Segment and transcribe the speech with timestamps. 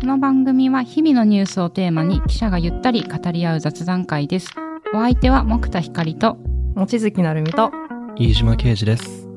[0.00, 4.48] この番組は日々のニュースをテーマに記者がゆったり語り合う雑談会です。
[4.94, 6.38] お相手は木田光と
[6.74, 7.70] 望月成美と
[8.16, 9.28] 飯島啓二です。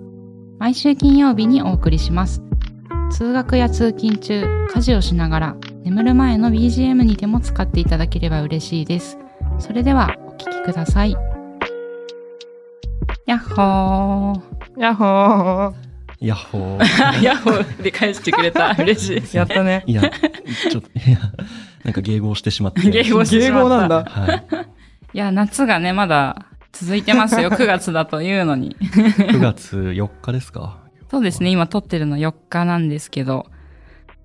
[0.59, 2.41] 毎週金曜日にお送りします。
[3.11, 9.17] 通学や通勤中、家事をしながら眠る前の BGM にでも使っていただければ嬉しいです。
[9.59, 11.17] それではお聞きください。
[13.25, 14.41] やっほー。
[14.77, 15.82] ヤッホー
[16.25, 16.83] ヤッホー。
[17.23, 18.75] ヤッホーで返してくれた。
[18.79, 19.37] 嬉しい。
[19.37, 19.83] やったね。
[19.85, 20.01] いや、
[20.69, 21.19] ちょっと、いや、
[21.83, 22.81] なんか迎合してしまって。
[22.81, 24.05] 迎合してし迎まった合なんだ。
[24.09, 24.43] はい。
[25.13, 27.51] いや、夏がね、まだ続いてますよ。
[27.51, 28.77] 9月だというのに。
[28.79, 30.77] 9月4日ですか？
[31.11, 31.49] そうですね。
[31.49, 33.45] 今撮ってるの4日なんですけど、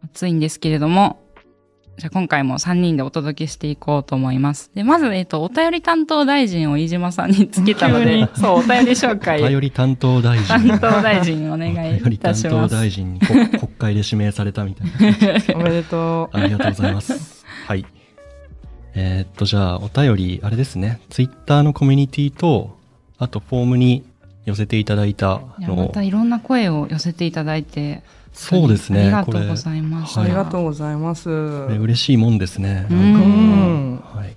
[0.04, 1.20] 暑いんですけれども、
[1.98, 4.70] じゃあ今回も3人でお届けしていこうと思います。
[4.72, 10.68] で、まず、えっ、と、お便り担当大臣を飯島さんにつけたの急でに、そう、お便り紹介、頼り担当大臣。
[10.68, 12.74] 担当大臣お願いい頼り担当たします。
[12.76, 15.56] 大臣にこ国会で指名されたみたいな。
[15.56, 17.44] おめでとありがとうございます。
[17.66, 17.84] はい。
[18.94, 21.00] えーっと、じゃあ、お便り、あれですね。
[21.10, 22.78] ツイッターのコミュニティと、
[23.18, 24.04] あと、フォームに
[24.44, 28.02] 寄せていただいたいや、のをまたいろんな声を寄せていただいて、
[28.38, 29.00] そうですね。
[29.00, 30.20] ありがとうございました。
[30.20, 30.24] う。
[30.24, 31.28] あはいりがとうございます。
[31.28, 32.86] 嬉しいもんですね。
[32.88, 33.96] うなんかん。
[33.96, 34.34] はい。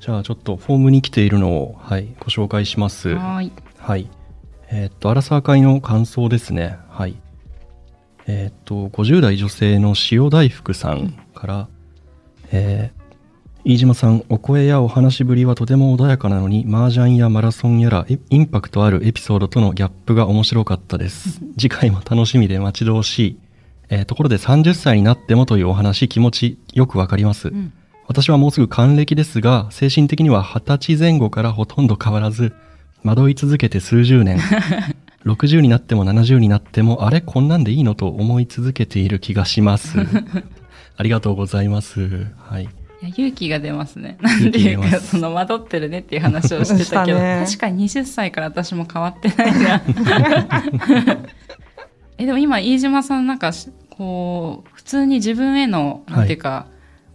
[0.00, 3.10] じゃあちょっとフォームに来ているのを、はい、ご紹介します。
[3.10, 3.52] はーい。
[3.78, 4.08] はい。
[4.70, 6.78] えーっと、アラサー会の感想ですね。
[6.88, 7.16] はい。
[8.26, 11.68] えーっと、50代女性の塩大福さんから、
[12.52, 12.99] えー
[13.64, 21.40] 飯島さん、お声やお話しぶりはとても穏やかなのに、麻雀やマラソンやら、えインパクトあるエピソードとのギャップが面白かったです。
[21.58, 23.38] 次回も楽しみで待ち遠しい。
[23.90, 27.48] えーところで30歳になってもというお話、気持ちよくわかります。
[27.48, 27.72] うん
[28.10, 32.52] 私はもうすぐ還暦ですが、精神的には20歳前後からほとんど変わらず、
[33.04, 34.40] 惑い続けて数十年。
[35.24, 39.96] 60になっても70になっても、あれこんなんでいいのと思い続けている気がします。
[40.96, 42.26] ありがとうございます。
[42.36, 42.68] はい。
[43.02, 44.18] いや勇気が出ますね。
[44.22, 49.82] なんていうか、その、惑ってるねっていう話をしてたけど、 確かに20歳から私も変わってないな。
[52.18, 56.66] え、でも今、飯島さんなんかし、こう、普通に自分への、なんていうか、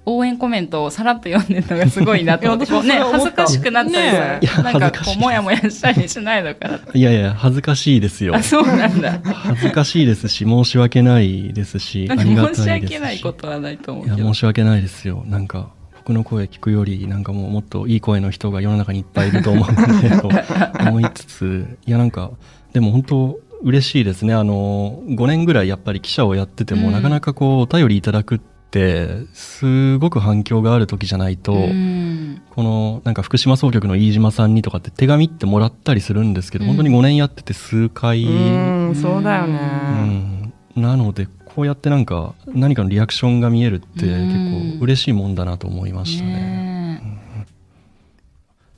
[0.05, 6.97] 応援コメントをさらっと読んでるのがすごいなと思って、うね、恥ずかしくなったりねさ、なんかこう、もやもやしたりしないのかなって。
[6.97, 8.43] いやいや、恥ずかしいですよあ、。
[8.43, 9.19] そうなんだ。
[9.23, 12.95] 恥ずかしいですし、申し訳ないですし、ありがか申したいですし。
[12.95, 14.35] 訳ないことはないと思ういや、けど申。
[14.35, 15.23] し訳ないですよ。
[15.25, 15.69] なんか、
[16.05, 20.29] 僕の声聞くより、なんかもうもっといい声の人が世の中にいっぱいいると思うんで、と
[20.87, 22.29] 思いつつ、いや、なんか、
[22.73, 24.35] でも本当、嬉しいですね。
[24.35, 26.93] あの、5年ぐらいやっぱり記者をやってても、うん。
[26.93, 28.39] なかなかこう、お便りいただくっ
[28.69, 32.39] て、すごく反響がある時じゃないと、うん。
[32.51, 36.67] この、なんか福島総局の飯島さんにとかって手紙ってもらったりするんですけど、うん。
[36.67, 39.55] 本当に5年やってて数回、うん、そうだようね。
[39.55, 46.75] ん、なのでこうやってなんか何かのリアクションが見えるってうん結構嬉しいもんだなと思いましたね。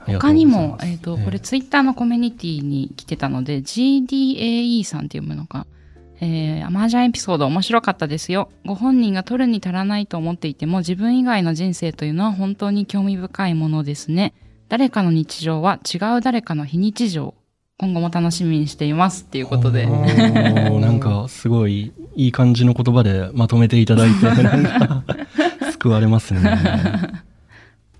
[0.05, 5.67] 他にも、えっ、と、ええこれツイッターのコミュニティに来てたので、GDAE さんって読むのか。
[6.21, 8.49] えー、アマージャンエピソード面白かったですよ。
[8.65, 14.33] ご本人が取るに足らないと思っていても、自分以外の人生というのは本当に興味深いものですね。
[14.69, 17.33] 誰かの日常は違う誰かの非日常。
[17.79, 19.23] 今後も楽しみにしています。
[19.23, 19.85] っていうことで。
[19.87, 25.03] なんかすごいいい感じの言葉でまとめていただいて なんか
[25.73, 26.39] 救われますね。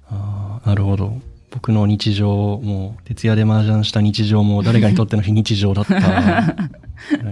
[0.09, 1.19] あーなるほど。
[1.51, 5.95] 僕の日常も徹夜で麻雀した日常も誰かにとっての非日常だった？
[6.01, 6.41] は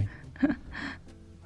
[0.00, 0.08] い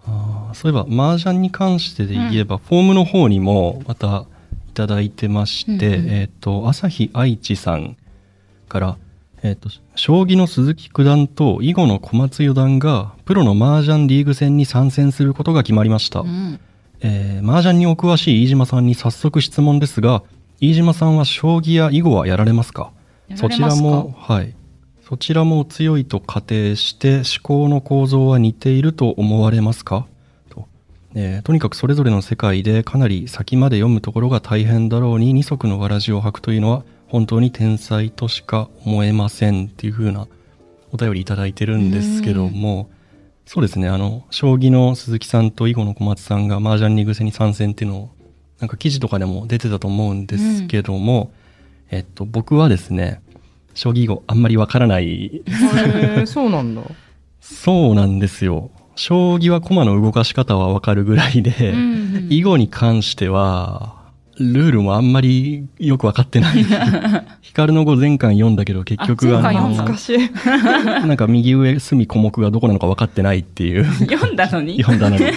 [0.06, 4.24] あーそういえば麻雀に関してで言えば、フォームの方にもまた
[4.68, 7.96] いただいてまして、うんうんえっ、と朝日愛知さん
[8.68, 8.96] から、
[9.42, 16.20] えっ、と将棋の鈴木九段と囲碁の小松四段がプロの麻雀リーグ戦に参戦することが決まりました。
[16.20, 16.60] うん。
[17.00, 20.22] えー麻雀にお詳しい飯島さんに早速質問ですが、
[20.60, 22.92] 飯島さんは将棋や囲碁はやられますか？
[23.34, 24.54] そちらも、はい。
[25.08, 30.06] そちらも強いと仮定して思考の構造は似ていると思われますか？
[30.50, 30.68] と,、
[31.14, 40.28] えーとにかくそれぞれの世界でかなり先まで読むところが大変だろうに二足のわらじを履くというのは本当に天才としか思えませんっていう風な
[40.92, 42.88] お便りいただいてるんですけども、
[43.46, 48.10] そうですね、あの、将棋の鈴木さんと囲碁の小松さんが麻雀リーグ戦に参戦っていうのを、
[48.60, 51.32] なんか記事とかでも出てたと思うんですけども、
[51.90, 53.22] えっと、僕はですね、
[53.74, 55.42] 将棋囲碁あんまりわからない。
[56.26, 56.82] そうなんだ。
[57.40, 58.70] そうなんですよ。
[58.94, 61.74] 将棋は駒の動かし方はわかるぐらいで、
[62.28, 63.99] 囲碁に関しては、
[64.40, 66.64] ルールもあんまりよくわかってない。
[67.42, 70.18] 光の碁全巻読んだけど結局あ全巻読んだ懐かしい。
[71.06, 74.82] なんか右上隅小目がどこなのか分かってないっていう読んだのに？
[74.82, 75.34] 読んだのに、はい、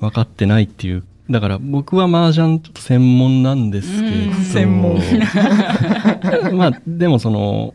[0.00, 4.36] 分かってないっていうだから僕は麻雀ちょっと専門なんですけうんど。
[4.36, 4.98] 専門
[6.58, 7.74] まあ、でもその、思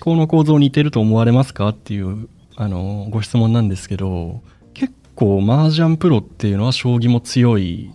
[0.00, 4.57] 考の構造似てると思われますかっていう、あの、ご質問なんですけど、結
[5.18, 7.90] 構麻雀プロっていうのは将棋も強い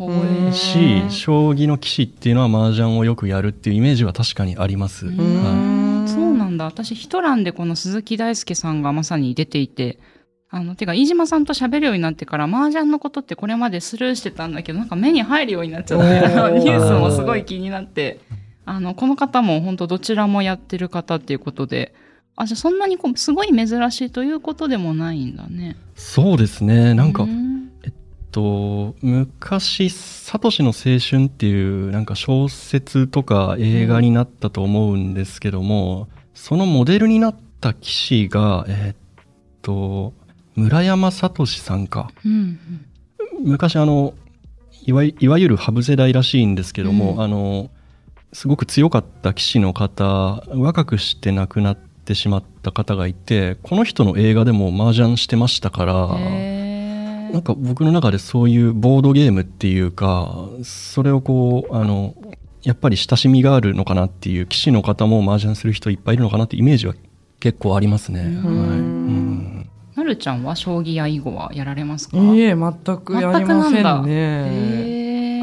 [0.51, 5.07] し、将棋の棋士っていうのは麻雀をよくやるっていうイメージは確かにあります。
[5.07, 5.15] うん。
[5.15, 6.65] はそうなんだ。
[6.65, 9.99] 私、ヒトランでこの鈴木大輔さんがまさに出ていて、
[10.49, 18.19] あの、てか、飯島さんと喋るようになってから、麻雀のことってこれまでスルーしてたんだけど、なんか目に入るようになっちゃって、ニュースもすごい気になって、
[18.65, 21.93] あの、この方も本当どちらもやってる方っていうことで、
[22.35, 25.75] あ、じゃあそんなにこうすごい珍しいということでもないんだね。
[25.95, 26.93] そうですね。
[26.93, 27.53] なんか、うん
[28.33, 38.95] と昔「サトシの青春」っていうなんか小説とか映画になったと思うんですけども、そのモデルになった棋士がえーっ
[39.61, 40.13] と
[40.55, 42.59] 村山聡さんかうん
[43.43, 44.15] 昔あの
[44.85, 47.69] いわいいわゆる羽生世代らしいんですけども、うんあの
[48.33, 55.93] すごく強かった棋士の方若くして亡くなってしまった方がいてこの人の映画でも麻雀してましたから。
[57.33, 62.13] なんか僕の中でそういうボードゲームっていうかそれをこうあの
[62.61, 66.93] やっぱり親しみがあるのかなっていう棋士の方も麻雀する人いっぱいいるのかなっていうイメージは
[67.39, 68.19] 結構ありますね。
[68.21, 68.27] は
[69.65, 72.17] いなるちゃんは将棋や囲碁はやられますか？
[72.17, 74.92] いいえ、全くやりません全くなんだね。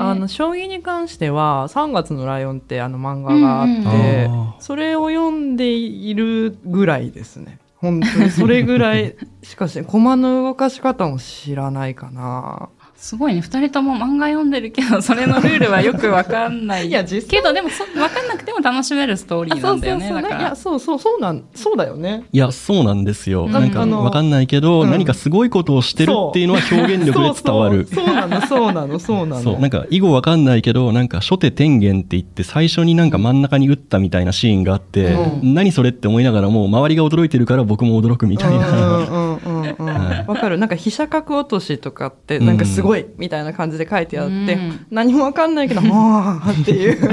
[0.00, 7.58] あの、将棋に関しては、3月のライオンってあの漫画があって、うんうんあそれを読んでいるぐらいですね。
[7.76, 12.68] 本当にそれぐらいしかし 駒の動かし方も知らないかな
[13.00, 13.40] すごいね。
[13.40, 16.88] 二人とも漫画読んでるけど、それのルールはよくわかんない。
[16.88, 20.06] いや実際けど、でもそ、わかんなくても楽しめるストーリーなんだよね。
[20.06, 20.56] そうそうそういやだから。
[20.56, 23.46] そうそうそうなんそうだよねいやそうなんですよ。
[23.46, 27.88] うんなんかわかんないけど、うん何かすごいことをしてるっていうのは表現力で伝わる。
[27.90, 40.58] そうそうそうなのそうなのそうなのそうなんか囲碁わかんないけどなんか初手天元って言って最初になんか真ん中に打ったみたいなシーンがあって、うん何それって思いながらもう周りが驚いてるから僕も驚くみたいな、うんうんうんわかる。
[40.58, 44.86] なんか飛車角落としとかってなんかすごいみたいな感じで書いてあって、うん。
[44.90, 46.98] 何もわかんないけどもうっていう。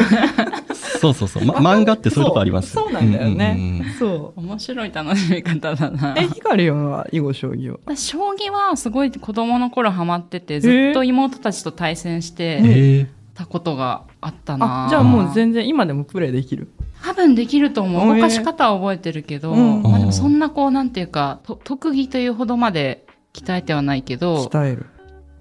[1.00, 2.83] そうそうそう、ま、漫画ってそういうとこありますそう。
[2.86, 3.56] そうなんだよね、
[4.00, 6.13] うんう面白い楽しみ方だな。
[6.13, 6.15] う。
[6.18, 7.77] えヒカリンは囲碁将棋は？
[7.86, 14.88] 私将棋はすごい子供の頃ハマってて、ずっと妹たちと対戦してえたことがあったな。
[14.88, 16.68] あじゃあもう全然今でもプレイできる？
[17.07, 18.15] 多分できると思う。
[18.15, 19.81] 動かし方は覚えてるけど、うん。
[19.81, 24.88] まあでもそんなこう、なんていうか、と特技というほどまで鍛えてはないけど、鍛える。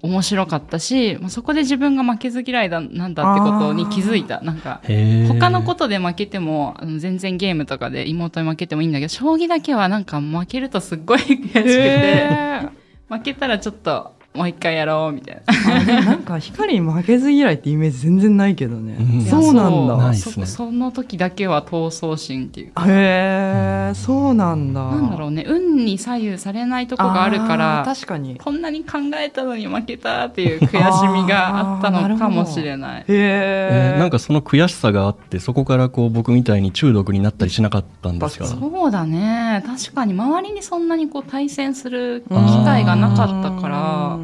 [0.01, 4.39] 面白かったし、まあ、そこで自分が負けず嫌いだなんだってことに気づいた。
[4.39, 4.81] なんか、
[5.27, 12.61] 他のことで負けても、あの全然ゲームとかで妹に負けてもいいんだけど、将棋だけはなんか負けるとすっごい悔しくて、へ
[13.09, 15.41] 負けたらちょっともう一回やろうみたい
[15.85, 16.01] な。
[16.01, 19.21] なんかヒカリン負けず嫌いってイメージ全然ないけどね、うん。
[19.23, 20.13] そうなんだ。
[20.13, 22.85] そその時だけは闘争心っていうか。
[22.87, 24.83] へえそうなんだ。
[24.83, 28.37] なんだろうね、運に左右されないとこがあるから、確かに。
[28.37, 30.73] こんなに考えたのに負けたっていう悔し
[31.07, 33.01] みがあったのかもしれない。
[33.01, 38.45] へええーなんかその悔しさがあってそこからこう僕みたいに中毒になったりしなかったんですか？
[38.45, 39.63] 確そうだね。
[39.65, 44.19] 確かに周りにそんなにこう対戦する機会がなかったから、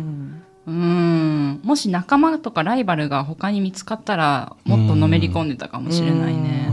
[0.65, 1.62] うん。
[1.63, 6.70] もし仲間とかライバルが他に見つかったら、もっとのめり込んでたかもしれないね。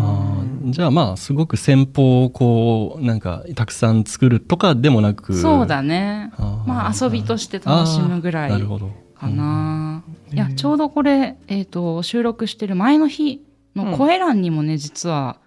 [0.66, 6.32] じゃあまあすごく戦法をこうなんかたくさん作るとかでもなくそうだね。
[6.66, 10.02] まあ遊びとして楽しむぐらいなるほどかな。
[10.32, 13.42] いや、うんちょうどこれ、えっ、と、収録してる前の日
[13.76, 15.38] の声欄にもね、実は、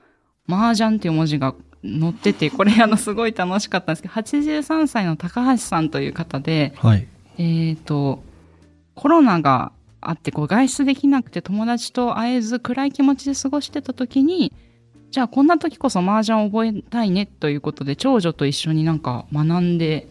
[0.48, 7.08] 麻雀っていう文字が載ってて、これあの、すごい楽しかったんですけど、83歳の高橋さんという方で、はい
[7.38, 8.24] えっ、と、
[8.96, 9.72] コロナが
[10.02, 14.54] あって、こう、外出できなくて友達と会えず暗い気持ちで過ごしてた時に、
[15.12, 20.08] じゃあこんな時こそ麻雀を覚えたいねということで、長女と一緒になんか学んで、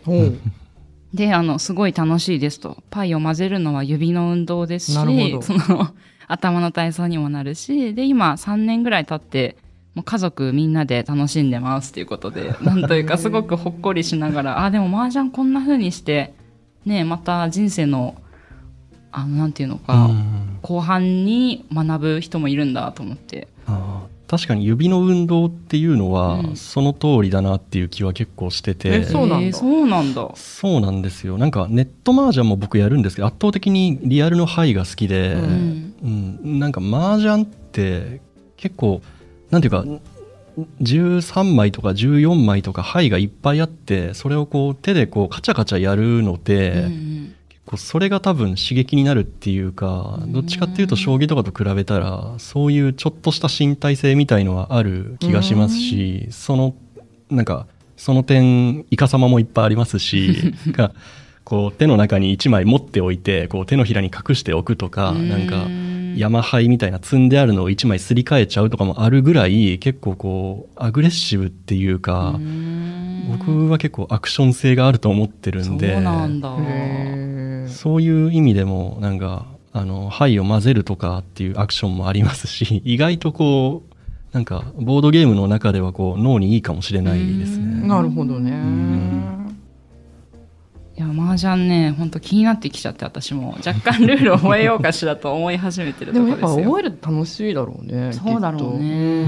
[1.15, 2.83] で、あの、すごい楽しいですと。
[2.91, 4.95] パイを混ぜるのは指の運動ですし、
[5.33, 5.89] どその、
[6.27, 9.57] 頭の体操にもなるし、で、今3年ぐらい経って、
[9.95, 16.33] もう家族みんなで楽しんでますっていうことで、 なんというかすごくほっこりしながら、あ、でも麻雀こんな風にして、
[16.87, 18.15] ね、また人生の、
[19.13, 20.59] あの、なんていうのか、うん。
[20.63, 23.49] 後半に学ぶ人もいるんだと思って。
[23.67, 26.57] あー確かに指の運動っていうのはうん。
[26.57, 29.47] その通りだなっていう気は結構してて、えそうなんだ。
[29.47, 30.31] えーそうなんだ。
[30.35, 31.37] そうなんですよ。
[31.37, 35.95] なんかネット麻雀も僕やるんですけど圧倒的にリアルのハイが好きで、ううん。
[36.03, 38.23] うん、なんか麻雀って
[38.57, 39.03] 結構
[39.51, 39.85] なんていうか
[40.81, 47.35] 13枚とか14枚とか牌がいっぱいあってそれをこう手でこうカチャカチャやるので、うん結
[47.73, 56.75] 構それが多分刺激になるっていうかどっちかっていうと将棋とかと比べたらそういうちょっとした身体性みたいのはある気がしますしその
[57.31, 60.93] なんかその点イカ様もいっぱいありますし が
[61.45, 65.67] こう手の中に1枚持っておいてこう手のひらに隠しておくとかなんか
[66.17, 72.39] 山灰みたいな積んであるのを1枚すり替えちゃうとかもあるぐらい結構こうアグレッシブっていうか
[73.29, 75.95] 僕は結構アクション性があると思ってるんで。
[75.95, 83.95] そうなんだそういう意味でもなんかあの灰を混ぜるとかっていうアクションもありますし 意外とこう
[84.35, 87.87] なんかボードゲームの中ではこう脳にいいかもしれないですね。
[87.87, 88.51] なるほどね。
[88.51, 89.57] ん。
[90.97, 93.59] いや麻雀ね本当気になってきちゃって私も。
[93.67, 96.49] 若干ルールを覚えようかしらと思い始めてるでところですよ。
[96.49, 99.23] もやっぱ覚えると楽しいだろうねそうだろうね。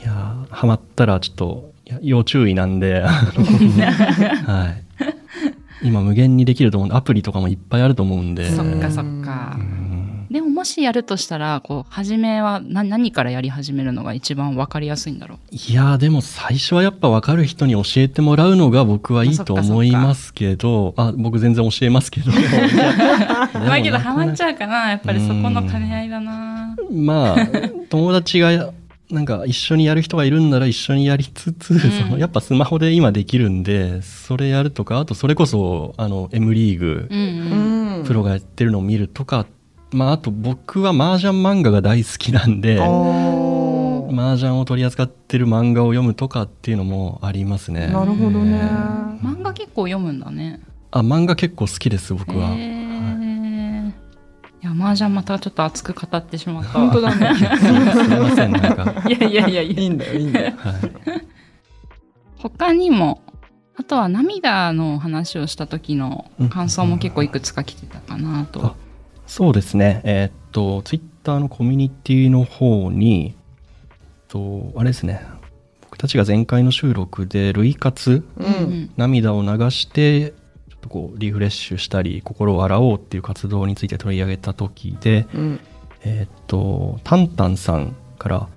[0.00, 3.44] いやーハマったらちょっと要注意なんで、あの
[4.52, 4.84] はい、
[5.82, 6.96] 今無限にできると思う。
[6.96, 8.50] アプリとかもいっぱいあると思うんで。
[8.50, 9.56] そっかそっか。
[9.58, 10.26] うん。
[10.30, 15.38] でももしやるとしたらこう初めは何何からやり始めるのが一番わかりやすいんだろう？
[15.54, 20.92] いやーでも最初はやっぱ分かる人に教えてもらうのが僕はいいと思いますけど。
[20.98, 22.30] あ僕全然教えますけど。
[23.54, 26.76] まあけどハマっちゃゃうかなやっぱりそこの兼ね合いだな。
[26.92, 27.36] まあ
[27.88, 28.72] 友達が
[29.10, 31.78] なんか一緒にやる人がいるんなら一緒にやりつつ、ん。
[31.78, 37.72] そのやっぱスマホで今できるんでそれやるとかあとそれこそあの M リーグうんうん。
[37.72, 39.46] うんプロがやってるのを見るとか、
[39.90, 42.84] まああと僕は麻雀漫画が大好きなんであ
[44.10, 47.86] 麻雀を取り扱ってる漫画を読むとかっていうのもありますね。
[47.86, 48.60] ーなるほどね。
[49.22, 50.62] 漫画結構読むんだね。
[50.90, 52.54] あ漫画結構好きです僕は、
[54.60, 56.70] いや麻雀またちょっと熱く語ってしまった。
[56.70, 57.34] 本当だね。
[57.58, 57.72] すい
[58.18, 59.82] ませんなんか、いやいやいやいや。
[59.82, 60.56] いいんだよいいんだよ。
[60.56, 60.74] はい、
[62.36, 63.22] 他にも
[63.76, 68.74] あとは涙の話をした時の感想も結構いくつか来てたかなと、あ
[69.26, 70.00] そうですね。
[70.04, 73.34] えーっとツイッターのコミュニティの方に
[73.90, 73.96] えっ
[74.28, 75.22] とあれですね。
[75.82, 78.50] 僕たちが前回の収録で類活ううん
[78.84, 78.90] ん。
[78.96, 80.34] 涙を流してちょ
[80.76, 85.60] っとこうリフレッシュしたり心を洗おうっていう活動について取り上げた時でうん。
[86.04, 88.48] えーっとタンタンさんから、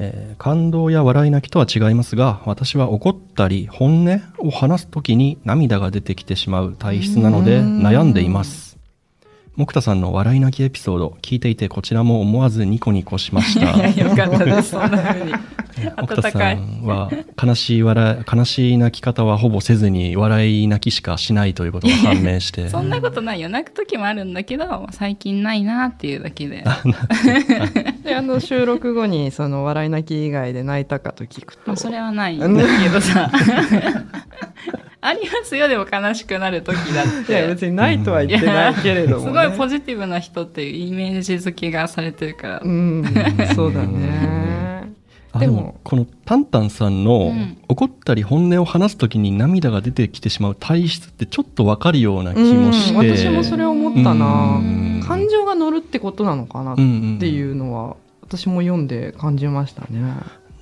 [0.00, 7.86] えー感動や笑い泣きとは違いますが私は怒ったり本音を話す時に涙が出てきてしまう体質なのでうん。
[7.86, 8.69] 悩んでいます
[9.56, 13.88] 木田さんの笑い泣きエピソード聞いていてこちらも思わずニコニコしました。
[13.88, 15.32] い やよかったですそんな風に。
[16.06, 16.56] 木田さ温かい。
[16.56, 17.10] んは
[17.42, 22.68] 悲しい笑い悲しい泣き方はほぼせずに笑い泣きしかしないということが判明して。
[22.70, 23.48] そんなことないよ。
[23.48, 26.64] 泣く時もあるんだけど最近ないなっていうだけで。
[28.04, 31.62] であの収録後にその笑い泣き以外で泣いたかと聞くと。
[31.66, 32.46] まあそれはないんだ
[32.82, 33.30] けどさ
[35.02, 35.68] ありますよ。
[35.68, 43.04] でも悲しくなる時だっいやて別にないとは言ってないけれども、ね、すごいポジティブな人っていうイメージ付けがされてるから、うん
[43.54, 44.92] そうだね。
[45.32, 47.56] あででももこのタンタンさんのうん。
[47.68, 54.56] 怒ったり本音を話す時に涙が出てきてしまう体質ってちょっとわかるような気もして、うん私もそれ思ったな。
[54.56, 55.04] うん。
[55.06, 60.14] 感情が乗るってことなのかなっうんうんていうのは私も読んで感じましたね、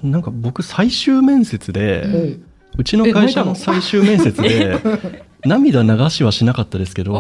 [0.03, 2.39] なんか僕最終面接で、
[2.79, 4.79] うちの会社の最終面接で
[5.45, 7.13] 涙流しはしなかったですけど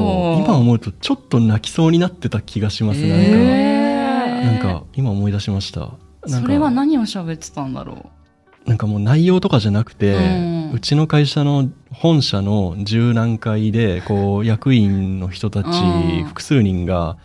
[0.44, 5.90] 今思うとちょっと泣きそうになってた気がします、えなんかなんか今思い出しました。
[6.26, 8.10] それは何を喋ってたんだろ
[8.66, 10.72] なんかもう内容とかじゃなくて、うん。
[10.72, 16.24] うちの会社の本社の十何階でこう役員の人たちうん。
[16.26, 17.16] 複数人が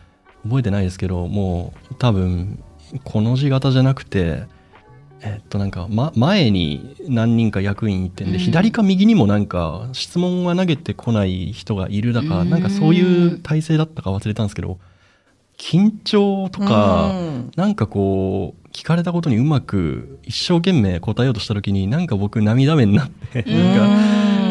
[0.43, 2.63] 覚えてないですけどもう多分
[3.03, 4.43] この字型じゃなくて
[5.25, 8.39] えっとなんか、ま、前に何人か役員いてんで、うん。
[8.39, 12.49] 左か右にもなんか質問は投げてこない人がいるだか、うん。
[12.49, 14.79] なんかそういう体制だったか忘れたんですけど
[15.57, 17.51] 緊張とか、うん。
[17.55, 23.85] なんかこう聞かれたことにうまく一生懸命答えようとした時になんか僕涙目になってうなんか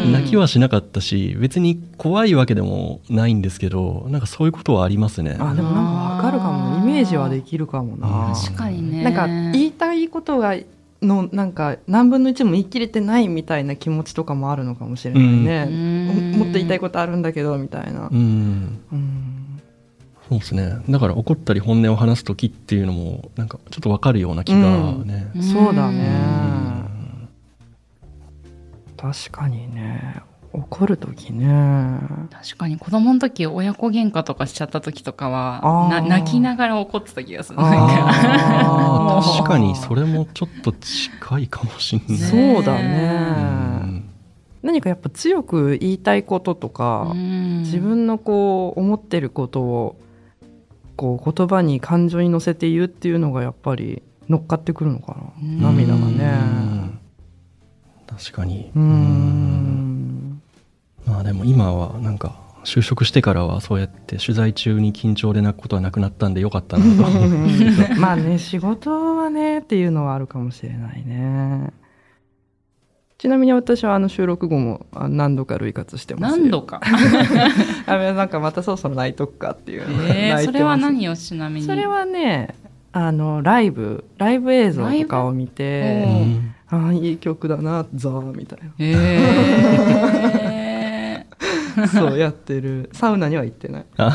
[0.05, 5.37] うん泣きはしなかったし別に怖いわけでもないんですけどなんかそういうことはありますね。
[5.39, 6.79] あでもなんかわかるかも。
[6.79, 8.33] イメージはできるかもな。
[8.35, 9.03] 確かにね。
[9.03, 10.55] なんか言いたいことが
[11.01, 16.31] のなんか何分の1も言い切れてないみたいな気持ちとかもあるのかもしれないね、うん。
[16.31, 18.09] ももっと言いたいことあるんだけどみたいな。
[18.11, 18.81] う、ん。
[18.91, 19.61] うん
[20.29, 20.77] そうですね。
[20.89, 24.59] だから怒ったり本音を話す時っていうのもなんかちょっとわかるような気が
[25.03, 25.29] ね。
[25.35, 25.43] うん。
[25.43, 25.99] そうだね。
[26.47, 26.83] うん
[29.03, 30.21] 確かにね
[30.53, 31.99] 怒る時ね。
[32.31, 37.57] 確かに子供の時親子喧嘩とかしちゃった時とかは泣きながら怒ってた気がする。
[37.57, 42.17] 確かにそれもちょっと近いかもしれない。
[42.21, 44.03] そうだうねん。
[44.61, 47.59] 何かやっぱ強く言いたいこととか、うん。
[47.61, 49.95] 自分のこう思ってることを
[50.95, 55.57] こう言葉に感情に乗せて言うっていうのがやっぱり乗っかってくるのかうん。
[55.59, 56.17] な涙がうん。
[56.17, 56.33] ね
[58.05, 58.69] 確かに。
[58.75, 59.82] うーん
[61.05, 67.03] まあでも今はなんか就職してからはそうやって取材中に緊張で泣くことはなくなったんでよかったなと。
[67.09, 67.47] 思うん。
[67.59, 71.71] ですけどまあね仕事はねっていうのはあるかもしれないね。
[73.17, 76.41] ちなみに私はあの収録後もあ何度か類活してますよ。
[76.43, 76.81] 何度か？
[77.85, 79.83] あれなんかまたそろそろ泣いとくかっていう。
[79.83, 80.45] えー、泣いてます。
[80.45, 81.65] それは何をちなみに？
[81.67, 82.53] それはね
[82.91, 84.03] あのライブ。
[84.17, 88.71] ライブ映像とかを見うてんああいい曲だなザーみたいな。
[88.79, 90.42] えー、
[91.93, 92.89] そうやってる。
[92.93, 93.85] サウナには行ってない。
[93.97, 94.11] あ。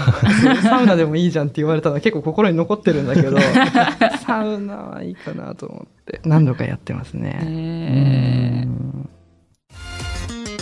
[0.63, 3.37] サウナでもいいじゃんって言われたのは結構心に残ってるんだけど
[4.27, 6.21] サウナはいいかなと思って。
[6.25, 7.47] 何度かやってますね、え。
[7.47, 9.09] ーうん。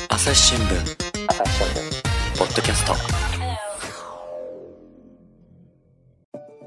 [0.09, 0.97] 朝日新聞。
[2.39, 2.95] ポッドキャスト。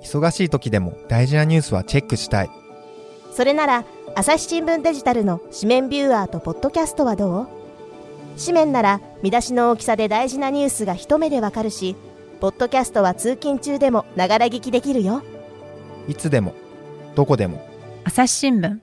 [0.03, 2.49] 忙しい時でも大事なニュースはチェックしたい。
[3.33, 3.83] それなら
[4.15, 7.58] 朝日新聞デジタルの紙面ビューアーとポッドキャストはどう？
[8.39, 11.95] 紙面なら見出しの大きさで大事なニュースが一目でわかるし
[12.39, 15.21] ポッドキャストは通勤中でもながら聞きできるよ。
[16.07, 16.55] いつでも
[17.13, 17.67] どこでも。
[18.05, 18.77] 朝日新聞。
[18.77, 18.79] い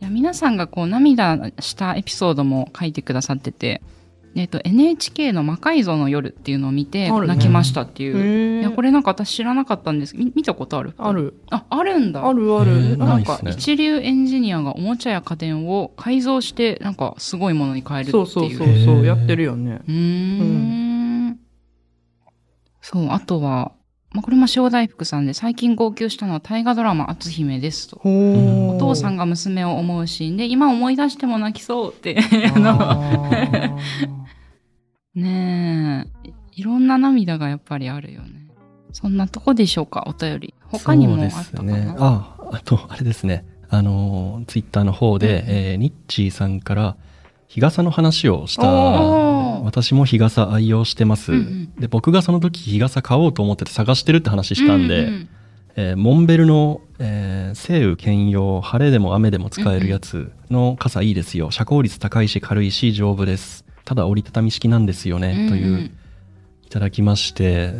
[0.00, 3.80] や皆さんがこう涙したエピソードも書いてくださってて、
[4.34, 10.16] えっと NHK の「魔改造の夜」っていうのを見て泣きましたっていう、へえいやこれなんか私知らなかったんです。
[10.16, 10.94] み見たことある？
[10.96, 11.34] ある。
[11.50, 12.26] ああるんだ。
[12.26, 18.26] あるある、なんか一流エンジニアがおもちゃや家電を改造してなんかすごいものに変えるっていう。
[18.26, 19.80] そうそうそうそうやってるよね。
[19.86, 21.38] うーん。
[22.80, 23.72] そうあとは、
[24.10, 28.00] まあ、これも塩大福さんで最近号泣したのは大河ドラマ「篤姫」ですと。
[28.04, 32.18] お父さんが娘を思うシーンで今思い出しても泣きそうって。
[32.64, 33.76] あ
[35.14, 36.28] ねえ。
[36.28, 38.46] いいろんな涙がやっぱりあるよね。
[38.92, 40.54] そんなとこでしょうかお便り。
[40.64, 41.84] 他にもあったかそうですね。
[41.86, 43.44] な、ああとあれですね。
[43.68, 46.96] あのツイッターの方で、えーニッチーさんから
[47.48, 48.66] 日傘の話をした。
[48.66, 51.74] 私も日傘愛用してます、うんうん。
[51.76, 55.28] で僕がその時日傘買おうと思ってて探してるって話したんで、うう
[55.76, 61.50] えーモンベルの、えー晴雨兼用晴れでも雨でも使えるやつの傘いいですよ。
[61.50, 65.90] 遮光率高いし軽いし丈夫ですただ折りたたみ式なんですよね、という
[66.64, 67.72] いただきまして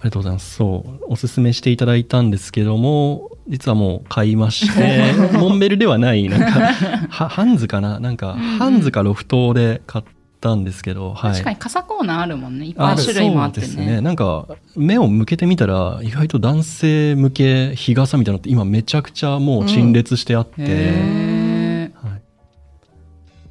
[0.00, 0.54] ありがとうございます。
[0.54, 6.46] そうおすすめしていただいたんですけども実はもう買いまして モンベルではないなんか
[7.10, 8.00] はハンズかな？
[8.00, 8.58] なんか、うんうん。
[8.58, 10.04] ハンズかロフトで買っ
[10.40, 12.66] たんですけど、はい、確かに傘コーナーあるもんね。
[12.66, 13.66] いっぱい種類もあってね。
[13.66, 14.00] そうですね。
[14.00, 21.39] なんか目を向けてみたら意外と男性向け日傘みたいなのって今めちゃくちゃもう陳列してあって、へはい、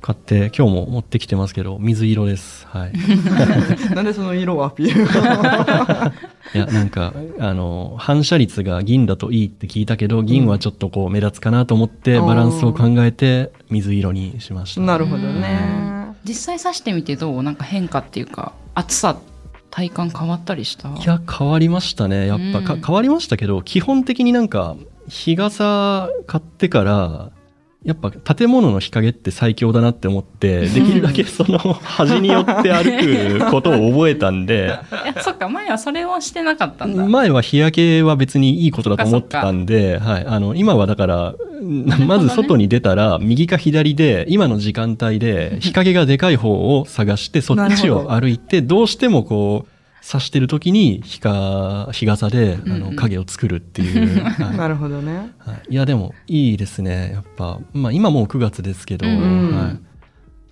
[0.01, 2.65] 買って今日も持ってきてますけど水色です。
[2.67, 2.93] はい。
[3.93, 5.03] なんでその色をアピール
[6.55, 12.27] いやなんかあの反射率が銀だといいって聞いたけど銀はちょっとこう目立つかなと思ってうん。
[12.27, 16.13] バランスを考えて水色にしました、なるほどね。
[16.23, 17.43] 実際刺してみてどう？
[17.43, 19.17] なんか変化っていうか暑さ
[19.69, 20.89] 体感変わったりした？
[20.89, 22.25] いや変わりましたね。
[22.27, 22.81] やっぱ、かうん。
[22.81, 24.75] 変わりましたけど基本的になんか
[25.09, 27.31] 日傘買ってから
[27.85, 34.65] やっぱ建物の日陰って最強だなって思ってできるだけその端によって歩くことを覚えたんで
[35.05, 37.05] いやそっか前はそれをしてなかったんだ。
[37.05, 42.05] 前は日焼けは別にいいことだと思ってたんで、はい、あの今はだからね。
[42.05, 49.78] まず外に出たら右か左で今の時間帯で日陰がでかい方を探してそっちを歩いてどうしてもこう
[50.09, 52.79] 刺してる時に日か日傘であうんうん。
[52.79, 54.57] の影を作るっていう、 はい。
[54.57, 55.29] なるほどね。
[55.37, 55.73] はい。
[55.73, 57.11] いやでもいいですね。
[57.13, 59.79] やっぱ、まあ、今もう9月ですけど、うんはい、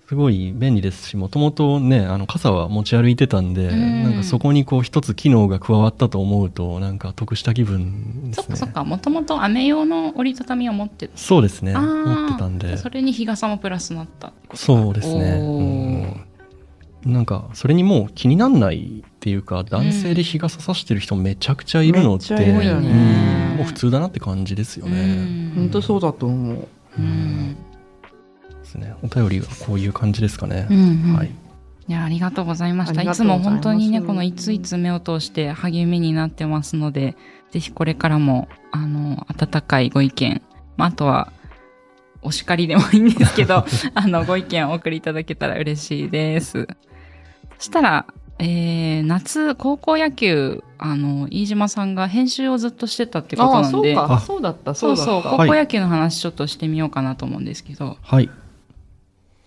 [0.06, 4.02] すごい便利ですしもともとねあの傘は持ち歩いてたんで、うん。
[4.04, 8.42] なんかそこにこう一つ機能が加わったと思うとなんか得した気分ですね。
[8.42, 8.84] そっかそっか。
[8.84, 11.18] もともと雨用の折りたたみを持ってた。
[11.18, 11.74] そうですね。
[11.74, 12.76] 持ってたんで。
[12.76, 14.56] それに日傘もプラスなったってことか。
[14.56, 15.32] そうですね、
[17.04, 17.12] うん。
[17.12, 25.50] なんかそれにもう気になんないっていうか男性で日傘さしてる人めちゃくちゃいるのって、もう普通だなって感じですよね。
[25.56, 26.68] 本当そうだと思う。
[26.96, 27.54] うん。
[27.54, 28.94] ですね。
[29.02, 30.68] お便りはこういう感じですかね。
[30.70, 31.16] うんうん。
[31.16, 31.30] はい。
[31.88, 33.02] いやありがとうございました。
[33.02, 37.16] いつも本当にねこのいついつ目を通して励みになってますので
[37.50, 40.42] ぜひこれからもあの温かいご意見、
[40.76, 41.32] まあ、あとは
[42.22, 46.68] お叱りでもいいんですけど あのご意見をお送りいただけたら嬉しいです。
[47.56, 48.06] そしたら
[48.40, 53.94] えー、夏高校野球あの飯島さんが編集をずっとしてたってことああなんで。
[53.94, 54.20] そうか。
[54.20, 54.74] そうだった。
[54.74, 55.12] そうだった。
[55.12, 58.30] そう高校野球の話ちょっとしてみようかなと思うんですけど、はい。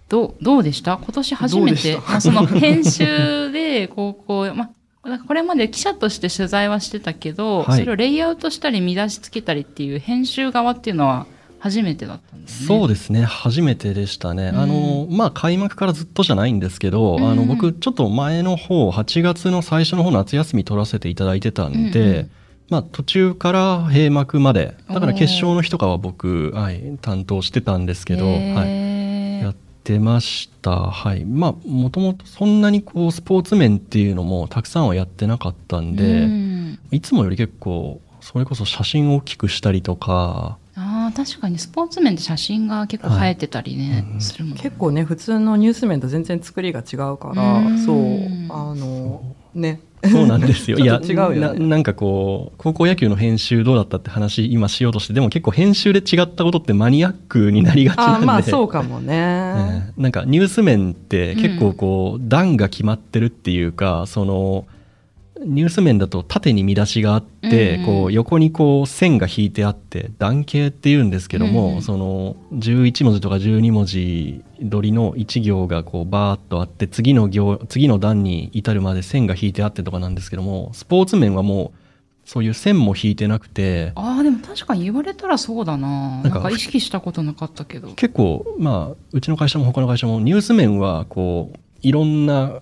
[0.09, 0.97] どうどうでした？
[0.97, 4.71] 今年初めて、まあ、その編集で高校、ま
[5.03, 7.79] あ、これまで記者として取材はしてたけど、はい。
[7.79, 11.27] それをレイアウトしたり見出しつけたりっていう編集側っていうのは
[11.61, 12.67] 初めてだったんですね。
[12.67, 13.21] そうですね。
[13.21, 14.57] 初めてでしたね、うん。
[14.57, 17.29] あのまあ開幕からずっとじゃないんですけど、うん。
[17.29, 22.31] あの僕ちょっと前の方8月の最初の方夏休み取らせていただいてたんで、うんうん。
[22.69, 30.71] まあ途中から閉幕までだから決勝の日とかは僕、はい、担当してたんですけど、はい、やってました。
[30.71, 31.25] はい。
[31.25, 36.79] まあもともとそんなにこうスポーツ面っていうのもたくさんはやってなかったんで、うん。
[36.89, 40.57] いつもより結構それこそ写真を大きくしたりとか
[41.11, 47.85] 確かにスポーツ面で写真が結構映えてたりね、うんするもんね結構ね普通のニュース面と全然作りが違うからうん。
[47.85, 47.97] そう
[48.49, 49.81] あのね。
[50.09, 50.77] そうなんですよ。
[50.81, 51.39] いや違うよね。
[51.39, 58.23] な、なんかこう、高校野球の編集どうだったって話今しようとして、でも結構編集で違ったことってマニアックになりがちなんで。
[58.23, 64.65] あまあそうかもね、ええなんかニュース面って結構こう、段が決まってるっていうか、その、
[65.43, 67.85] ニュース面だと縦に見出しがあって、うんうん。
[67.85, 71.81] こう横にこう線が引いてあって段形っていうんですけども、うんうん。
[71.81, 81.81] その11文字とか12文字取りの1行がこうバーッとあって次の行次の段に至るまで線が引いてあってとかなんですけどもスポーツ面はもう
[82.23, 86.21] そういう線も引いてなくてああでも確かに言われたらそうだな。
[86.21, 87.89] なんか意識したことなかったけど。
[87.93, 92.61] 結構まあうちの会社も他の会社もニュース面はこういろんな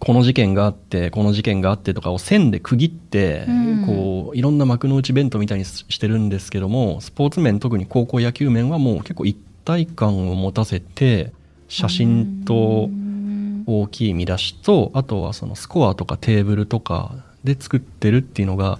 [0.00, 3.86] この事件があってこの事件があってとかを線で区切って、うん。
[3.86, 11.32] こういろんな幕の内弁当みたいにししてるんですけどもスポーツ面特に高校野球面はもう結構一体感を持たせて
[11.68, 18.78] 写真とうん大きい見出しとあとはそのスコアとかテーブルとかで作ってるっていうのが、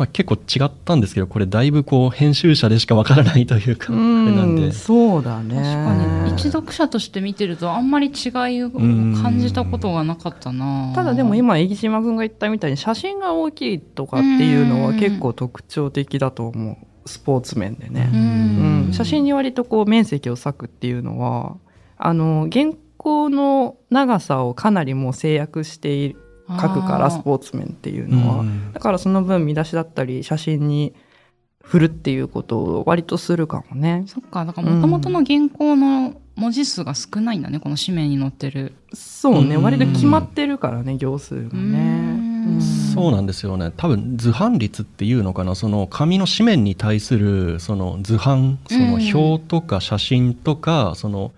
[0.00, 4.62] まあ、結構違ったんですけどこれだいぶこう編集者でしかわからないというかあれなんで。
[4.62, 5.56] うんそうだね。
[5.56, 6.32] 確かに。
[6.32, 10.92] 一読者として見てるとあんまり違いを感じたことがなかったな。
[10.94, 16.76] ただでも今飯島君が言ったみたいに写真が大きいとかっていうのは結構特徴的だと思う。
[17.06, 18.08] スポーツ面でね。
[18.10, 18.92] う、うんん。
[18.94, 21.58] 写真に割とこう面積を割くっていうのは
[21.98, 28.72] あの原稿の長さをかなりもう制約している書くからスポーツ面っていうのは、うん。
[28.72, 30.94] だからその分見出しだったり写真に
[31.62, 34.04] 振るっていうことを割とするかもね。
[34.06, 34.44] そっか。
[34.44, 38.74] だからもともとの原稿の文字数が少ないんだねこの紙面に載ってる。
[38.94, 39.56] そうね。
[39.56, 39.62] うん。
[39.62, 41.78] 割と決まってるからね行数がね。
[42.46, 42.60] うん。
[42.60, 43.72] そうなんですよね。
[43.76, 45.54] 多分図版率っていうのかな。
[45.54, 51.32] その紙の紙面に対するその図版その表とか写真とか、その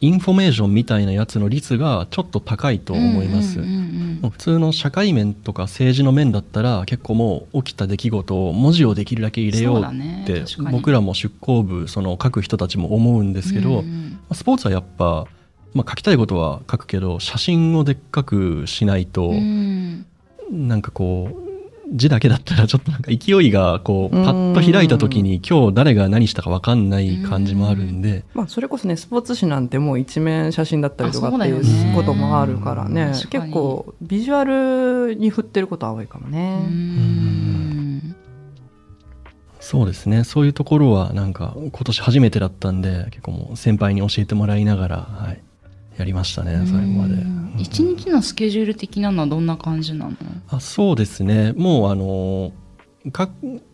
[0.00, 10.76] インフォメーションみたいなやつの率がちょっと高いと思います、うんうんうん普通の社会面とか政治の面だったら結構もう起きた出来事を文字をできるだけ入れよそうって確かに。
[10.78, 15.26] 僕らも出稿部その書く人たちも思うんですけど、うんうんスポーツはやっぱ、
[15.74, 20.06] まあ、書きたいことは書くけど写真をでっかくしないと、うん。
[20.50, 21.43] なんかこう
[21.92, 33.12] 字だけだったらちょっとなんか勢いがこううんパッと開いた時に今日誰が何したか分かんない感じもあるんで、まあそれこそねスポーツ紙なんてもう一面写真だったりとかっていうこともあるからね。
[33.30, 36.56] 結構ビジュアルに振ってることは多いかもうね。
[36.58, 38.16] ん。
[39.60, 40.24] そうですね。
[40.24, 45.42] そういうところはなんか今年初めてだったんで結構もう先輩に教えてもらいながら、はい、
[45.96, 47.14] やりましたね最後まで。
[47.14, 47.54] うん。
[47.58, 50.16] 一日のスケジュール的なのはどんな感じなの？
[50.48, 51.52] あそうですね。
[51.52, 52.52] もうあの
[53.12, 53.30] 各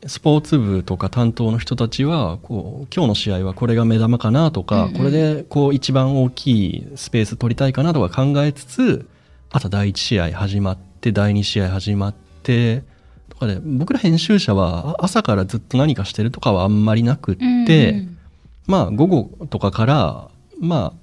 [0.07, 4.97] スポーツ部とか担当の人たちはこう今日の試合はこれが目玉かなとか、うんうん。
[4.99, 9.09] これでこう一番大きいスペース取りたいかなとか考えつつ
[9.51, 12.83] あと第1試合始まって第2試合始まって
[13.29, 18.19] とかで僕ら編集者はあ朝からずっと何かしてるとかはあんまりなくって、うん。
[18.67, 20.29] まあ午後とかから
[20.59, 21.01] まあ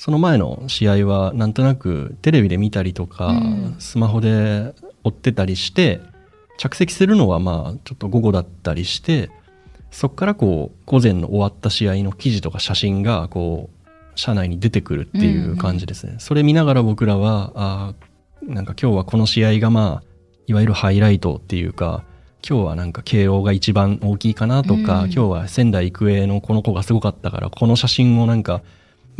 [0.00, 3.76] その前の試合はなんとなくテレビで見たりとか、うん。
[3.78, 4.72] スマホで
[5.04, 6.00] 追ってたりして
[6.56, 9.30] 着席するのはまあちょっと午後だったりして
[9.90, 20.08] そこからこう午前の終わった試合の記事とか写真がこう社内に出てくるっていう感じですね、それ見ながら僕らはあーなんか今日はこの試合がまあ
[20.46, 22.04] いわゆるハイライトっていうか
[22.48, 25.12] 今日はなんか慶応が一番大きいかなとか、うん。
[25.12, 28.62] 今日は仙台育英のこの子がすごかったからこの写真をなんか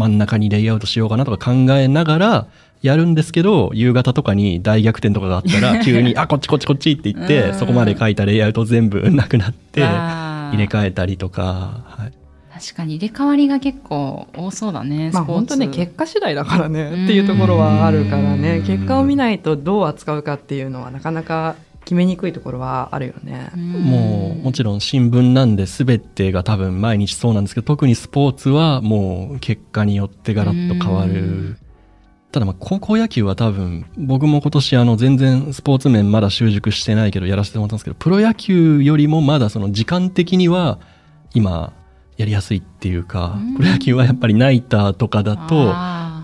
[0.01, 2.47] 真ん中にレイアウトしようかなとか考えながら
[2.81, 7.55] やるんですけど夕方とかに大逆転とかがあったら 急に「あこっちこっちこっち」って言ってうん。
[7.55, 12.13] そこまで書いたレイアウト全部なくなって入れ替えたりとか、はい、
[12.59, 18.63] 確かに入れ替わりが結構多そうだねまあ本当ね結果次第だからねっていうところはあるからね。
[18.67, 21.57] 結果を見ないとどう扱うかっていうのはなかなか
[21.91, 23.51] 決めにくいところはあるよね。
[23.57, 31.13] もうもちろん新聞なんで全てが多分毎日そうなんですけど特にスポーツはもう結果によってガラッと変わうん。
[31.53, 31.59] る
[32.31, 40.79] ただまあ高校野球は多分僕も今年あの全然スポーツ面まだ習熟してないけどやらせてもらったんですけどプロ野球よりもまだその時間的には
[41.35, 41.73] 今
[42.19, 43.57] やりやすいっていうかうん。
[43.57, 45.75] プロ野球はやっぱりナイターとかだと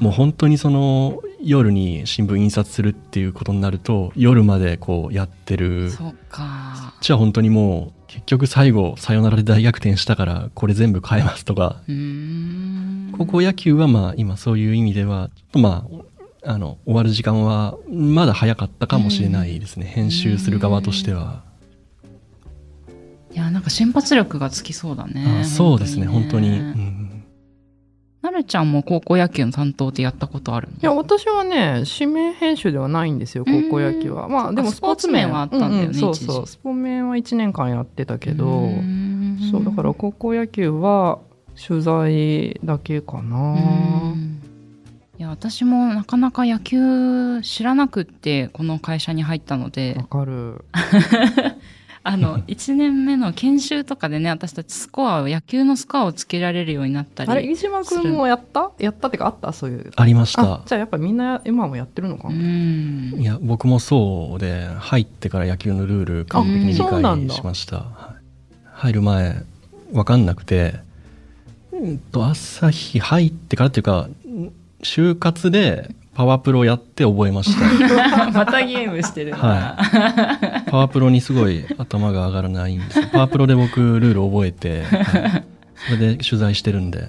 [0.00, 5.90] もう本当にその夜に新聞印刷するっていうことになると夜までこうやってる。
[5.90, 6.94] そっか。
[7.00, 11.82] じゃあ本当にもう結局最後サヨナラで大逆転したからこれ全部変えますとか。
[13.18, 15.86] 高校野球はまあ今そういう意味ではちょっとま
[16.44, 19.86] ああの終わる時間はまだ早かったかもしれないですね。
[19.86, 21.42] 編集する側としては、
[23.32, 26.06] いやなんか瞬発力がつきそうだねあそうですね。
[26.06, 27.05] 本当に、うねん、
[28.26, 30.74] なるちゃんも高校野球の担当ってやったことあるの？
[30.74, 34.28] いや私はね指名編集ではないんですよ高校野球は。
[34.28, 36.46] まあでもスポーツ面はあったんだよねううそうそう。
[36.46, 38.68] スポ面は1年間やってたけど。
[39.50, 41.18] そうだから高校野球は
[41.68, 43.38] 取材だけかうな。
[43.54, 44.40] ん。
[45.18, 49.94] いや私もなかなか野球知らなくってこの会社に入ったので。
[49.96, 50.64] わかる。
[52.08, 58.70] あの 1年目の研修とかでね私たちスコアを野球のスコアをつけられるようになったりあれ飯島君もやった？
[58.78, 59.52] やったってかあった？
[59.52, 59.90] そういう。
[59.96, 60.42] ありました。
[60.42, 62.28] あじゃあやっぱみんな今もやってるのか？
[62.28, 62.38] うな。
[62.38, 63.14] ん。
[63.18, 67.76] いや僕もそうで入ってから野球のルール完璧に理解しました。
[67.78, 68.22] はい。
[68.72, 69.42] 入る前
[69.92, 70.74] 分かんなくて
[71.72, 78.30] うんと朝日入ってからっていうかん就活でパワープロやって覚えました。
[78.32, 83.06] またゲームしてるな、はパワープロにすごい頭が上がらないんですよ。
[83.12, 85.44] パワープロで僕ルール覚えて、 はい。
[85.86, 87.08] それで取材してるんで、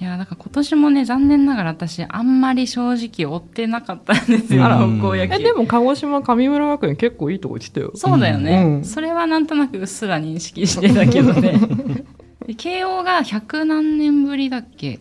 [0.00, 0.04] い。
[0.04, 4.54] やだから今年もね残念ながら私あんまり正直追ってなかったんです。
[4.54, 7.92] よあら高校野球えでも鹿児島上村学園結構いいとこ行ってたよ。
[7.94, 8.84] そうだよね、うん。
[8.84, 11.60] それはなんとなくうっすら認識してたけどね。
[12.46, 15.00] で慶応が100何年ぶりだっけ？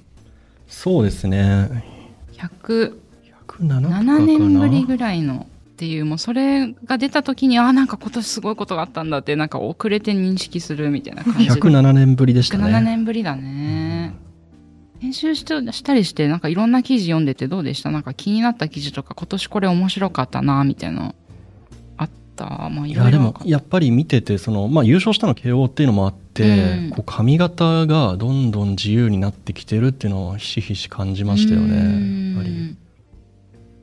[0.68, 1.84] そうですね。
[2.34, 2.94] 107
[3.60, 4.20] 107かな。
[4.20, 11.54] 年ぶりぐらいのっていうもうそれが出た時にあなんか今年すごいことがあったんだってなんか遅れて認識するみたいな感じで。
[11.54, 12.82] 107年ぶりでした107ね。
[12.82, 14.16] 年ぶりだね、
[15.00, 17.92] 編集したりしてなんかいろんな記事読んでてどうでした？
[17.92, 21.16] なんか気になった記事とか今年これ面白かったなみたいなの
[21.98, 22.70] あった？
[22.70, 26.90] まあいいやでろいろもやっぱり見ててその、まあ、優勝したの慶応っていうのもあって、うん。
[26.90, 32.66] こう髪型がどんどん自由になってきてるっていうのをひしひし感じましたようねんやっぱり。
[32.66, 32.76] い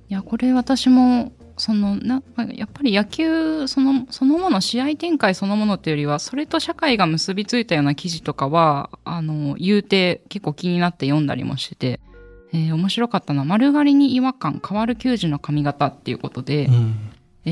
[0.09, 2.23] やこれ私もそのな
[2.55, 12.01] やっぱり野球そのそのもの試合展開そのものっていうよりはそれと社会が結びついたような記事とかはあの言うて結構気になって読んだりもしてて、
[12.53, 16.95] えー面白かったのは丸刈りに違和感変わる球児の髪型っていうことで、うん。
[17.45, 17.51] え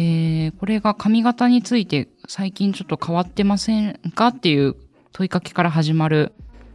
[0.48, 4.74] ーこれが髪型について最近ちょっと変わってませんかっていう
[5.12, 6.32] 問いかけから始まる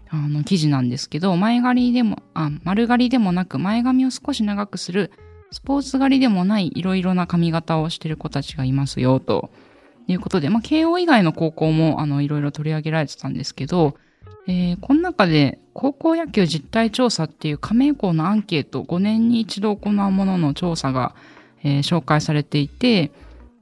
[0.09, 5.11] あの記事なんですけど、前刈りでも、あ、丸刈りでもなく前髪を少し長くする
[5.51, 9.49] スポーツ刈りでもないいろいろな髪型をしてる子たちがいますよ、と
[10.07, 13.95] いうことで、まあ、慶応以外の高校もあのいろいろ取り上げられてたんですけど、
[14.47, 21.15] えーこの中で高校野球実態調査っていう加盟校のアンケート5年に一度行うものの調査が
[21.63, 23.11] えー紹介されていて、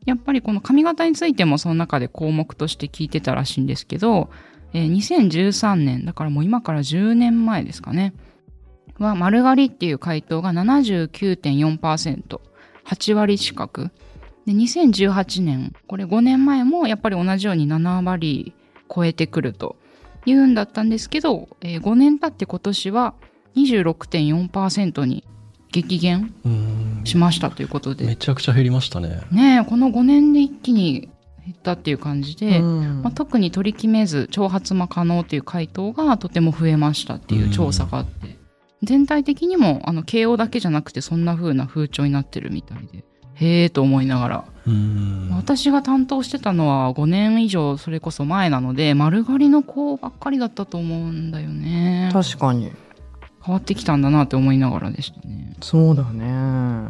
[0.06, 4.30] やっぱりこの髪型についてもその中で項目として聞いてたらしいんですけど、
[4.74, 8.14] えー2013年、だからもう今から10年前ですかね、
[9.00, 12.40] は丸刈りっていう回答が79.4%、
[12.86, 13.92] 8割近く。
[14.46, 18.54] で、2018年、これ5年前もやっぱり同じように7割
[18.94, 19.76] 超えてくると
[20.26, 23.14] いうんだったんですけど、えー5年経って今年は
[23.56, 25.24] 26.4%に
[25.72, 27.02] 激減うん。
[27.04, 29.22] しましたということで、めちゃくちゃ減りましたね。
[29.32, 31.10] ねえこの5年で一気に
[31.44, 33.02] 減ったっていう感じで、うん。
[33.04, 38.35] まあ、特に取り決めず挑発も可能っていう回答がとても増えましたっていう調査があって、
[38.86, 45.30] 全体的にもあの慶応だけじゃなくてそんな風な風潮になってるみたいでへえと思いながら、うん。
[45.36, 52.10] 私が担当してたのは5年以上それこそ前なので丸刈りの子ばっかりだったと思うんだよね。
[52.14, 52.72] 確かに。
[53.44, 55.56] 変わってきたんだなって思いながらでしたね。
[55.62, 56.88] そうだね。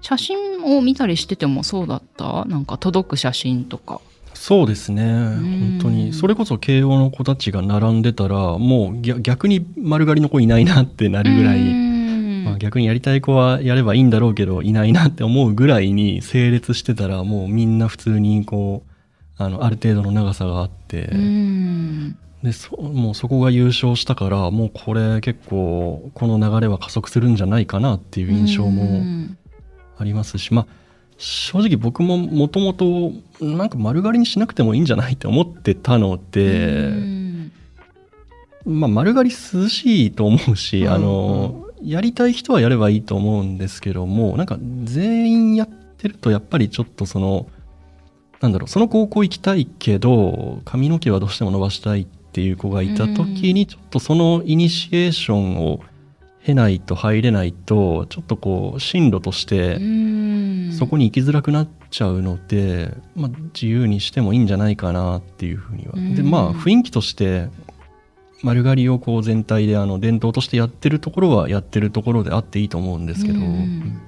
[0.00, 2.44] 写真を見たりしててもそうだった？
[2.44, 4.00] なんか届く写真とか
[4.46, 5.02] そうですね。
[5.02, 6.12] 本当に。
[6.12, 12.44] それこそ慶応の子たちが並んでたらもう逆逆に丸刈りの子いないなってなるぐらい、うん。
[12.44, 22.18] まあ、逆にやりたい子はやればいいんだろうけどいないなって思うぐらいに整列してたらもうみんな普通にこうあのある程度の長さがあって、うん。
[22.42, 29.38] でそもうそこが優勝したからもうこれ結構この流れは加速するんじゃないかなっていう印象うもん。
[29.96, 30.83] ありますし、まあ
[31.16, 37.52] 正直僕ももともとなんか丸刈りにしなくてもいいんじゃないって思ってたので、うん。
[38.66, 40.92] まあ、丸刈り涼しいと思うし、うん。
[40.92, 47.46] あのやりたい人はやればいいと思うんですけどもなんか全員やってるとやっぱりちょっとその
[48.40, 55.80] なんだろうその高校行きたいけど髪の毛はどうしても伸ばしたいっていう子がいた時にちょっとそのイニシエーションを
[56.44, 60.72] 経ないと入れないとちょっとこう進路としてうん。
[60.72, 65.92] そこに行きづらくなっちゃうので、まあ、自由にしてもいいんじゃないかなっていうふうには。
[65.94, 66.14] うん。
[66.14, 67.48] でまあ雰囲気として
[68.42, 74.00] 丸刈りをこう全体であの伝統としてやってるところはやってるところであっていいと思うんですけど、うん。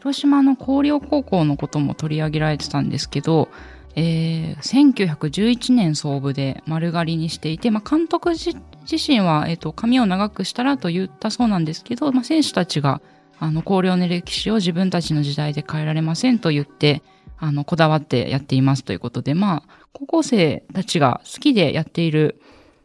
[0.00, 3.48] 広島の広陵高校のことも取り上げられてたんですけど、
[3.94, 8.56] えー1911年創部で丸刈りにしていて、まあ、監督自
[8.90, 13.00] 自身は、えー、と髪を長くしたらと言ったそうなんですけど、まあ、選手たちが
[13.38, 17.02] あの広陵の歴史を自分たちの時代で変えられませんと言って
[17.38, 22.40] あのこだわってやっていますということで、まあ、高校生たちが好きでやっている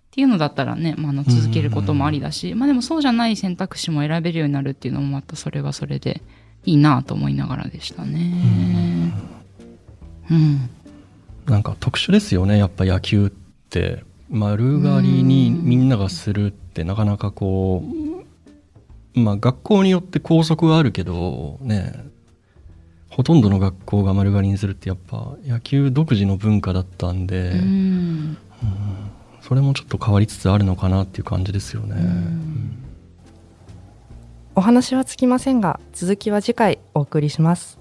[0.07, 6.23] っていうのだったらね、まあ、あの続けることもありだし、まあでもそうじゃない選択肢も選べるようになるっていうのもまたそれはそれで
[6.65, 9.13] いいなと思いながらでしたね。
[10.31, 10.69] うん。
[11.47, 12.57] なんか特殊ですよね。
[12.57, 13.29] やっぱ野球っ
[13.69, 14.03] て。
[14.29, 17.81] 丸刈りにみんながするってなかなかこ
[19.15, 21.93] うまあ学校によって校則はあるけどね
[23.09, 28.37] ほとんどの学校が丸刈りにするってやっぱ野球独自の文化だったんで、うん。
[29.41, 31.95] それもちょっと変わりつつあるのかなっていう感じですよね。
[31.95, 32.83] うん。
[34.55, 37.76] お話はつきませんが続きは次回お送りします